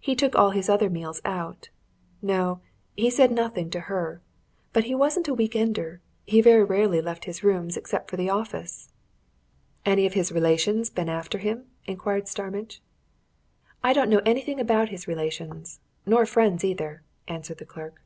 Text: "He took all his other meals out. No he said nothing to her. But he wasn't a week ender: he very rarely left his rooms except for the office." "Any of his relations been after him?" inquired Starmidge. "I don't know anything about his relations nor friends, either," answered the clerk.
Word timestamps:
"He 0.00 0.16
took 0.16 0.34
all 0.34 0.50
his 0.50 0.68
other 0.68 0.90
meals 0.90 1.20
out. 1.24 1.68
No 2.20 2.58
he 2.96 3.08
said 3.08 3.30
nothing 3.30 3.70
to 3.70 3.82
her. 3.86 4.20
But 4.72 4.82
he 4.82 4.96
wasn't 4.96 5.28
a 5.28 5.32
week 5.32 5.54
ender: 5.54 6.00
he 6.26 6.40
very 6.40 6.64
rarely 6.64 7.00
left 7.00 7.24
his 7.26 7.44
rooms 7.44 7.76
except 7.76 8.10
for 8.10 8.16
the 8.16 8.30
office." 8.30 8.88
"Any 9.86 10.06
of 10.06 10.14
his 10.14 10.32
relations 10.32 10.90
been 10.90 11.08
after 11.08 11.38
him?" 11.38 11.66
inquired 11.86 12.26
Starmidge. 12.26 12.82
"I 13.80 13.92
don't 13.92 14.10
know 14.10 14.22
anything 14.26 14.58
about 14.58 14.88
his 14.88 15.06
relations 15.06 15.78
nor 16.04 16.26
friends, 16.26 16.64
either," 16.64 17.04
answered 17.28 17.58
the 17.58 17.64
clerk. 17.64 18.02